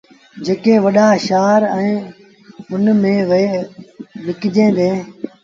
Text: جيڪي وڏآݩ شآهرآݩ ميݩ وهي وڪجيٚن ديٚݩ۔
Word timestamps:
جيڪي 0.45 0.75
وڏآݩ 0.85 1.21
شآهرآݩ 1.27 2.99
ميݩ 3.01 3.27
وهي 3.29 3.51
وڪجيٚن 4.25 4.69
ديٚݩ۔ 4.77 4.99